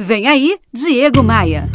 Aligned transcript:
Vem 0.00 0.28
aí, 0.28 0.54
Diego 0.72 1.24
Maia. 1.24 1.68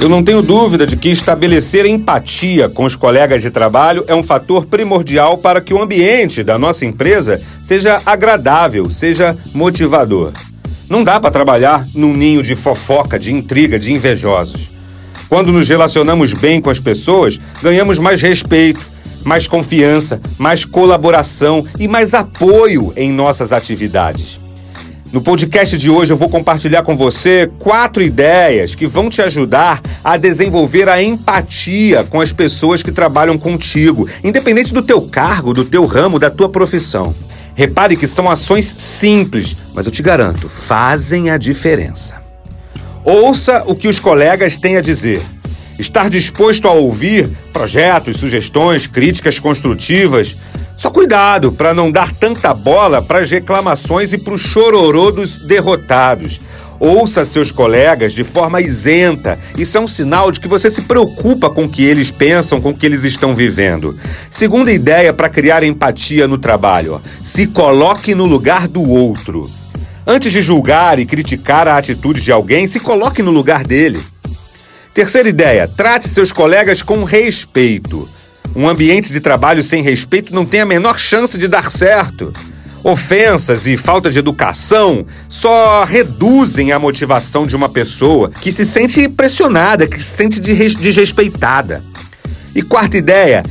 Eu 0.00 0.08
não 0.08 0.20
tenho 0.20 0.42
dúvida 0.42 0.84
de 0.84 0.96
que 0.96 1.10
estabelecer 1.10 1.86
empatia 1.86 2.68
com 2.68 2.84
os 2.84 2.96
colegas 2.96 3.40
de 3.40 3.52
trabalho 3.52 4.04
é 4.08 4.14
um 4.16 4.22
fator 4.24 4.66
primordial 4.66 5.38
para 5.38 5.60
que 5.60 5.72
o 5.72 5.80
ambiente 5.80 6.42
da 6.42 6.58
nossa 6.58 6.84
empresa 6.84 7.40
seja 7.60 8.02
agradável, 8.04 8.90
seja 8.90 9.38
motivador. 9.54 10.32
Não 10.88 11.04
dá 11.04 11.20
para 11.20 11.30
trabalhar 11.30 11.86
num 11.94 12.12
ninho 12.12 12.42
de 12.42 12.56
fofoca, 12.56 13.16
de 13.16 13.32
intriga, 13.32 13.78
de 13.78 13.92
invejosos. 13.92 14.68
Quando 15.28 15.52
nos 15.52 15.68
relacionamos 15.68 16.34
bem 16.34 16.60
com 16.60 16.68
as 16.68 16.80
pessoas, 16.80 17.38
ganhamos 17.62 17.96
mais 17.96 18.20
respeito, 18.20 18.80
mais 19.22 19.46
confiança, 19.46 20.20
mais 20.36 20.64
colaboração 20.64 21.64
e 21.78 21.86
mais 21.86 22.12
apoio 22.12 22.92
em 22.96 23.12
nossas 23.12 23.52
atividades. 23.52 24.41
No 25.12 25.20
podcast 25.20 25.76
de 25.76 25.90
hoje 25.90 26.10
eu 26.10 26.16
vou 26.16 26.30
compartilhar 26.30 26.82
com 26.82 26.96
você 26.96 27.46
quatro 27.58 28.02
ideias 28.02 28.74
que 28.74 28.86
vão 28.86 29.10
te 29.10 29.20
ajudar 29.20 29.82
a 30.02 30.16
desenvolver 30.16 30.88
a 30.88 31.02
empatia 31.02 32.02
com 32.02 32.18
as 32.18 32.32
pessoas 32.32 32.82
que 32.82 32.90
trabalham 32.90 33.36
contigo, 33.36 34.08
independente 34.24 34.72
do 34.72 34.80
teu 34.80 35.02
cargo, 35.02 35.52
do 35.52 35.66
teu 35.66 35.84
ramo, 35.84 36.18
da 36.18 36.30
tua 36.30 36.48
profissão. 36.48 37.14
Repare 37.54 37.94
que 37.94 38.06
são 38.06 38.30
ações 38.30 38.64
simples, 38.64 39.54
mas 39.74 39.84
eu 39.84 39.92
te 39.92 40.02
garanto, 40.02 40.48
fazem 40.48 41.28
a 41.28 41.36
diferença. 41.36 42.22
Ouça 43.04 43.64
o 43.66 43.74
que 43.74 43.88
os 43.88 43.98
colegas 43.98 44.56
têm 44.56 44.78
a 44.78 44.80
dizer. 44.80 45.20
Estar 45.78 46.08
disposto 46.08 46.66
a 46.66 46.72
ouvir 46.72 47.28
projetos, 47.52 48.16
sugestões, 48.16 48.86
críticas 48.86 49.38
construtivas 49.38 50.38
só 50.82 50.90
cuidado 50.90 51.52
para 51.52 51.72
não 51.72 51.92
dar 51.92 52.10
tanta 52.10 52.52
bola 52.52 53.00
para 53.00 53.20
as 53.20 53.30
reclamações 53.30 54.12
e 54.12 54.18
para 54.18 54.34
o 54.34 54.38
chororô 54.38 55.12
dos 55.12 55.46
derrotados. 55.46 56.40
Ouça 56.80 57.24
seus 57.24 57.52
colegas 57.52 58.12
de 58.12 58.24
forma 58.24 58.60
isenta. 58.60 59.38
Isso 59.56 59.78
é 59.78 59.80
um 59.80 59.86
sinal 59.86 60.32
de 60.32 60.40
que 60.40 60.48
você 60.48 60.68
se 60.68 60.82
preocupa 60.82 61.48
com 61.48 61.66
o 61.66 61.68
que 61.68 61.84
eles 61.84 62.10
pensam, 62.10 62.60
com 62.60 62.70
o 62.70 62.74
que 62.76 62.84
eles 62.84 63.04
estão 63.04 63.32
vivendo. 63.32 63.96
Segunda 64.28 64.72
ideia 64.72 65.12
para 65.12 65.28
criar 65.28 65.62
empatia 65.62 66.26
no 66.26 66.36
trabalho: 66.36 67.00
se 67.22 67.46
coloque 67.46 68.12
no 68.12 68.26
lugar 68.26 68.66
do 68.66 68.82
outro. 68.82 69.48
Antes 70.04 70.32
de 70.32 70.42
julgar 70.42 70.98
e 70.98 71.06
criticar 71.06 71.68
a 71.68 71.78
atitude 71.78 72.20
de 72.20 72.32
alguém, 72.32 72.66
se 72.66 72.80
coloque 72.80 73.22
no 73.22 73.30
lugar 73.30 73.62
dele. 73.62 74.00
Terceira 74.92 75.28
ideia: 75.28 75.68
trate 75.68 76.08
seus 76.08 76.32
colegas 76.32 76.82
com 76.82 77.04
respeito. 77.04 78.08
Um 78.54 78.68
ambiente 78.68 79.12
de 79.12 79.20
trabalho 79.20 79.62
sem 79.62 79.82
respeito 79.82 80.34
não 80.34 80.44
tem 80.44 80.60
a 80.60 80.66
menor 80.66 80.98
chance 80.98 81.38
de 81.38 81.48
dar 81.48 81.70
certo. 81.70 82.32
Ofensas 82.84 83.66
e 83.66 83.76
falta 83.76 84.10
de 84.10 84.18
educação 84.18 85.06
só 85.28 85.84
reduzem 85.84 86.72
a 86.72 86.78
motivação 86.78 87.46
de 87.46 87.54
uma 87.54 87.68
pessoa 87.68 88.30
que 88.30 88.50
se 88.50 88.66
sente 88.66 89.08
pressionada, 89.08 89.86
que 89.86 90.02
se 90.02 90.16
sente 90.16 90.40
desrespeitada. 90.40 91.82
E 92.54 92.60
quarta 92.60 92.96
ideia: 92.96 93.44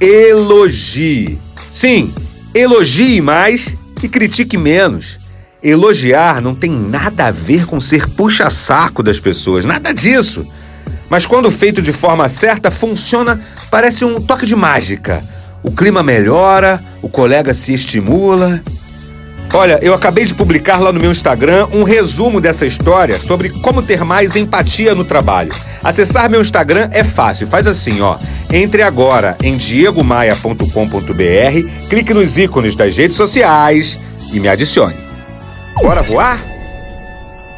elogie. 0.00 1.38
Sim, 1.70 2.12
elogie 2.54 3.20
mais 3.20 3.74
e 4.02 4.08
critique 4.08 4.58
menos. 4.58 5.18
Elogiar 5.62 6.42
não 6.42 6.54
tem 6.54 6.70
nada 6.70 7.28
a 7.28 7.30
ver 7.30 7.64
com 7.64 7.80
ser 7.80 8.06
puxa-saco 8.10 9.02
das 9.02 9.18
pessoas, 9.18 9.64
nada 9.64 9.94
disso. 9.94 10.46
Mas 11.14 11.26
quando 11.26 11.48
feito 11.48 11.80
de 11.80 11.92
forma 11.92 12.28
certa, 12.28 12.72
funciona, 12.72 13.40
parece 13.70 14.04
um 14.04 14.20
toque 14.20 14.44
de 14.44 14.56
mágica. 14.56 15.22
O 15.62 15.70
clima 15.70 16.02
melhora, 16.02 16.82
o 17.00 17.08
colega 17.08 17.54
se 17.54 17.72
estimula. 17.72 18.60
Olha, 19.52 19.78
eu 19.80 19.94
acabei 19.94 20.24
de 20.24 20.34
publicar 20.34 20.80
lá 20.80 20.92
no 20.92 20.98
meu 20.98 21.12
Instagram 21.12 21.68
um 21.72 21.84
resumo 21.84 22.40
dessa 22.40 22.66
história 22.66 23.16
sobre 23.16 23.48
como 23.48 23.80
ter 23.80 24.02
mais 24.02 24.34
empatia 24.34 24.92
no 24.92 25.04
trabalho. 25.04 25.54
Acessar 25.84 26.28
meu 26.28 26.40
Instagram 26.40 26.88
é 26.90 27.04
fácil, 27.04 27.46
faz 27.46 27.68
assim, 27.68 28.00
ó. 28.00 28.18
Entre 28.52 28.82
agora 28.82 29.36
em 29.40 29.56
diegomaia.com.br, 29.56 30.66
clique 31.88 32.12
nos 32.12 32.36
ícones 32.36 32.74
das 32.74 32.96
redes 32.96 33.16
sociais 33.16 34.00
e 34.32 34.40
me 34.40 34.48
adicione. 34.48 34.96
Bora 35.80 36.02
voar? 36.02 36.53